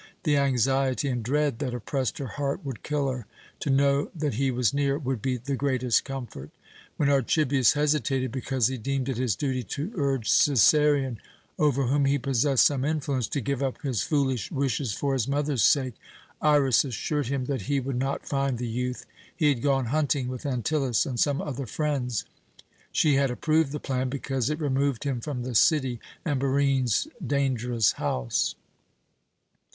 [0.23, 3.27] The anxiety and dread that oppressed her heart would kill her.
[3.59, 6.49] To know that he was near would be the greatest comfort.
[6.97, 11.17] When Archibius hesitated because he deemed it his duty to urge Cæsarion,
[11.59, 15.61] over whom he possessed some influence, to give up his foolish wishes for his mother's
[15.63, 15.93] sake,
[16.41, 19.05] Iras assured him that he would not find the youth.
[19.35, 22.25] He had gone hunting with Antyllus and some other friends.
[22.91, 27.91] She had approved the plan, because it removed him from the city and Barine's dangerous
[27.91, 28.55] house.